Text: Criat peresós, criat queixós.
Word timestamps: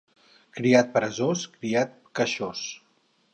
Criat 0.59 0.89
peresós, 0.95 1.43
criat 1.59 1.93
queixós. 2.21 2.65